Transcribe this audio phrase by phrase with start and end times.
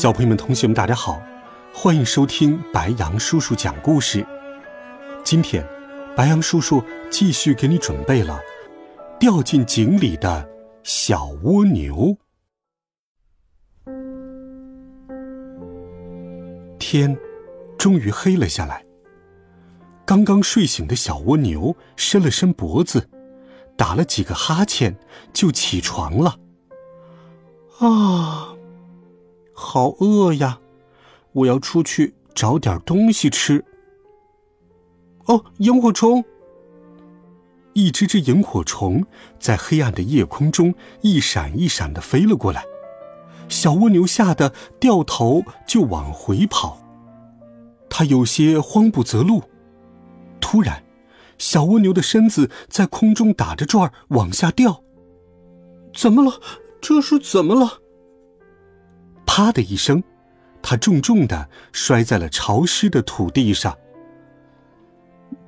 [0.00, 1.20] 小朋友们、同学们，大家好，
[1.74, 4.26] 欢迎收听白杨叔叔讲故事。
[5.22, 5.62] 今天，
[6.16, 8.40] 白杨叔叔继续给你准备了
[9.18, 10.48] 掉进井里的
[10.82, 12.16] 小蜗牛。
[16.78, 17.14] 天
[17.76, 18.82] 终于黑了下来，
[20.06, 23.10] 刚刚睡醒的小蜗牛伸了伸脖子，
[23.76, 24.96] 打了几个哈欠，
[25.34, 26.38] 就起床了。
[27.80, 28.56] 啊！
[29.62, 30.58] 好饿呀！
[31.32, 33.62] 我要出去找点东西吃。
[35.26, 36.24] 哦，萤火虫！
[37.74, 39.04] 一只只萤火虫
[39.38, 42.64] 在黑暗的夜空中一闪一闪的飞了过来，
[43.50, 46.80] 小蜗牛吓得掉头就往回跑，
[47.90, 49.42] 它有些慌不择路。
[50.40, 50.82] 突然，
[51.36, 54.82] 小蜗牛的身子在空中打着转往下掉。
[55.94, 56.40] 怎么了？
[56.80, 57.80] 这是怎么了？
[59.32, 60.02] 啪的一声，
[60.60, 63.78] 他重重的摔在了潮湿的土地上。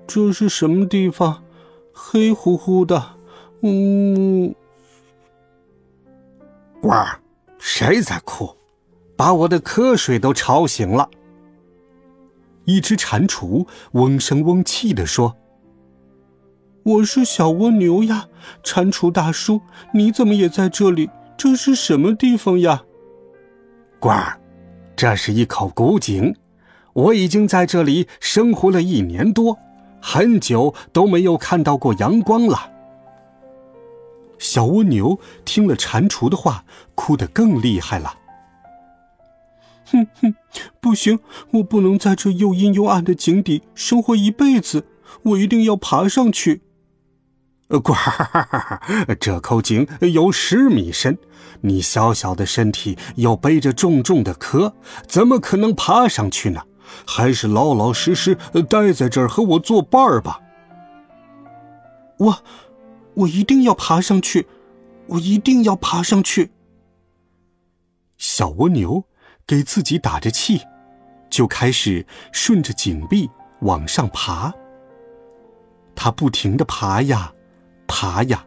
[0.07, 1.43] 这是什么地方？
[1.93, 3.17] 黑乎乎的。
[3.63, 4.55] 嗯，
[6.81, 6.91] 呱，
[7.59, 8.57] 谁在哭？
[9.17, 11.11] 把我的瞌睡都吵醒了。
[12.65, 15.37] 一只蟾蜍嗡声嗡气的说
[16.85, 18.29] ：“我是小蜗牛呀，
[18.63, 19.61] 蟾蜍大叔，
[19.93, 21.11] 你怎么也在这里？
[21.37, 22.85] 这是什么地方呀？”
[24.03, 24.36] 官儿，
[24.97, 26.34] 这是一口古井，
[26.92, 29.56] 我已经在这里生活了一年多，
[30.00, 32.73] 很久都没有看到过阳光了。
[34.41, 36.64] 小蜗牛听了蟾蜍的话，
[36.96, 38.17] 哭得更厉害了。
[39.85, 40.35] 哼哼，
[40.80, 41.20] 不行，
[41.52, 44.85] 我不能在这又阴又暗的井底生活一辈子，
[45.23, 46.62] 我一定要爬上去。
[47.81, 48.81] 官儿，
[49.21, 51.19] 这口井有十米深，
[51.63, 54.75] 你小小的身体又背着重重的壳，
[55.07, 56.63] 怎么可能爬上去呢？
[57.07, 58.37] 还是老老实实
[58.69, 60.41] 待在这儿和我作伴儿吧。
[62.19, 62.45] 我，
[63.15, 64.47] 我一定要爬上去，
[65.07, 66.51] 我一定要爬上去。
[68.19, 69.05] 小蜗牛
[69.47, 70.61] 给自己打着气，
[71.31, 74.53] 就开始顺着井壁往上爬。
[75.95, 77.33] 它不停的爬呀。
[77.87, 78.47] 爬呀！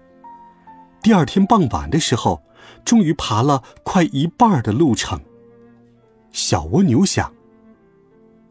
[1.02, 2.42] 第二天傍晚的时候，
[2.84, 5.20] 终于爬了快一半的路程。
[6.32, 7.34] 小蜗牛想：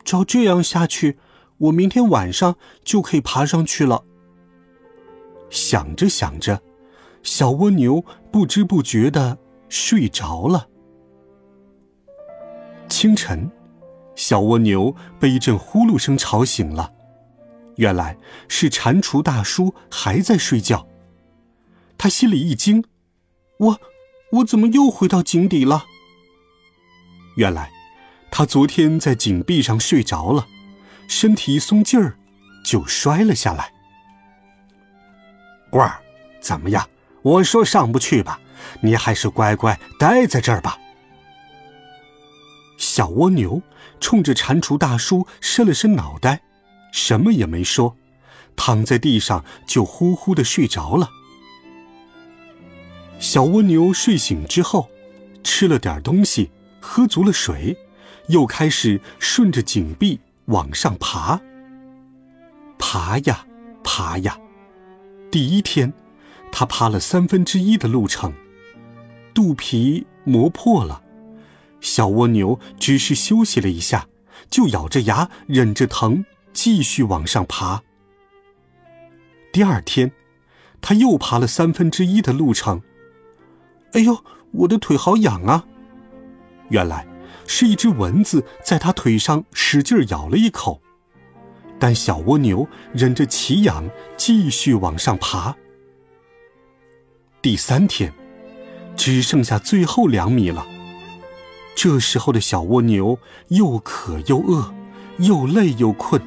[0.04, 1.18] 照这样下去，
[1.58, 4.04] 我明天晚上就可以爬上去了。
[5.50, 6.62] 想着想着，
[7.22, 9.36] 小蜗牛不知不觉的
[9.68, 10.68] 睡着了。
[12.88, 13.50] 清晨，
[14.14, 16.92] 小蜗牛被一阵呼噜声吵醒了。
[17.76, 18.16] 原来
[18.48, 20.86] 是蟾蜍大叔还在睡觉，
[21.98, 22.84] 他心里一惊
[23.58, 23.80] ：“我，
[24.32, 25.84] 我怎么又回到井底了？”
[27.36, 27.70] 原来，
[28.30, 30.46] 他昨天在井壁上睡着了，
[31.08, 32.16] 身体一松劲儿，
[32.64, 33.72] 就摔了下来。
[35.70, 36.00] 官儿，
[36.40, 36.88] 怎么样？
[37.22, 38.38] 我说上不去吧，
[38.82, 40.78] 你还是乖乖待在这儿吧。
[42.76, 43.62] 小蜗牛
[43.98, 46.42] 冲着蟾蜍大叔伸了伸脑袋。
[46.94, 47.96] 什么也没说，
[48.54, 51.10] 躺在地上就呼呼的睡着了。
[53.18, 54.88] 小蜗牛睡醒之后，
[55.42, 57.76] 吃了点东西，喝足了水，
[58.28, 61.40] 又开始顺着井壁往上爬。
[62.78, 63.44] 爬呀，
[63.82, 64.38] 爬呀，
[65.32, 65.92] 第一天，
[66.52, 68.32] 它爬了三分之一的路程，
[69.34, 71.02] 肚皮磨破了。
[71.80, 74.06] 小蜗牛只是休息了一下，
[74.48, 76.24] 就咬着牙忍着疼。
[76.54, 77.82] 继续往上爬。
[79.52, 80.10] 第二天，
[80.80, 82.80] 他又爬了三分之一的路程。
[83.92, 85.66] 哎呦，我的腿好痒啊！
[86.70, 87.06] 原来
[87.46, 90.80] 是一只蚊子在他腿上使劲咬了一口。
[91.78, 95.54] 但小蜗牛忍着奇痒，继续往上爬。
[97.42, 98.14] 第三天，
[98.96, 100.66] 只剩下最后两米了。
[101.74, 103.18] 这时候的小蜗牛
[103.48, 104.72] 又渴又饿，
[105.18, 106.22] 又累又困。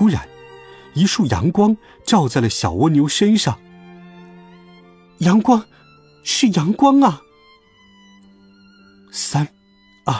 [0.00, 0.26] 突然，
[0.94, 1.76] 一束阳光
[2.06, 3.60] 照在了小蜗牛身上。
[5.18, 5.66] 阳光，
[6.24, 7.20] 是阳光啊！
[9.12, 9.46] 三、
[10.06, 10.14] 二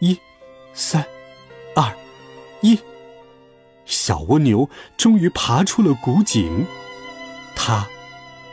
[0.00, 0.18] 一、
[0.74, 1.06] 三、
[1.76, 1.96] 二、
[2.62, 2.80] 一，
[3.84, 6.66] 小蜗牛终于爬出了古井，
[7.54, 7.86] 它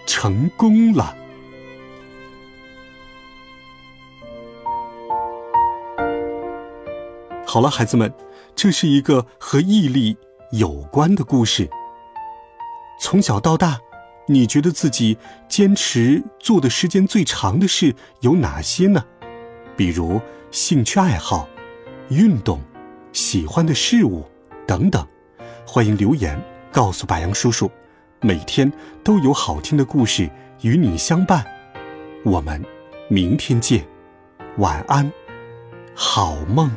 [0.06, 1.18] 成功了。
[7.44, 8.14] 好了，孩子们，
[8.56, 10.16] 这是一个和毅力
[10.54, 11.68] 有关的故事。
[13.00, 13.80] 从小到大，
[14.28, 15.18] 你觉得自己
[15.50, 19.04] 坚持做的时间最长的事有哪些呢？
[19.76, 20.22] 比如
[20.52, 21.50] 兴趣爱好、
[22.10, 22.62] 运动、
[23.12, 24.24] 喜欢的事物
[24.68, 25.04] 等等。
[25.66, 26.40] 欢迎留言
[26.72, 27.72] 告诉白杨叔叔，
[28.22, 28.72] 每天
[29.04, 30.30] 都有好听的故事
[30.62, 31.44] 与你相伴。
[32.24, 32.64] 我们
[33.08, 33.84] 明天见，
[34.58, 35.12] 晚安，
[35.96, 36.70] 好梦。